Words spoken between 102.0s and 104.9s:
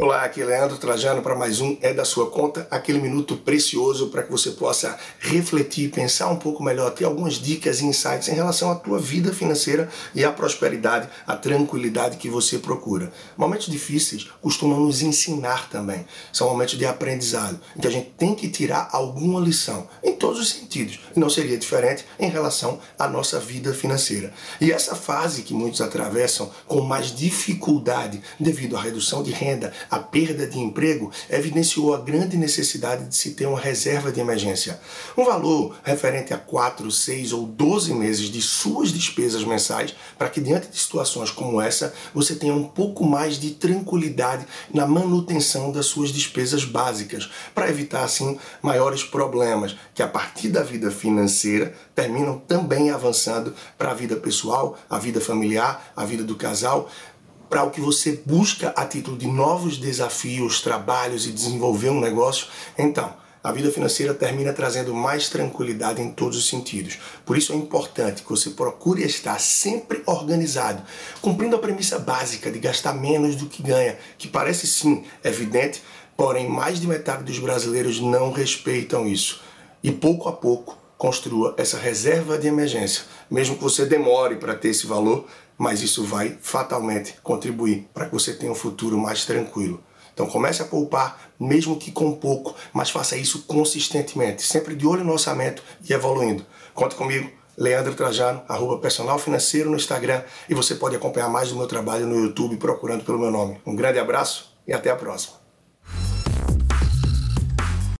no YouTube procurando pelo meu nome. Um grande abraço e até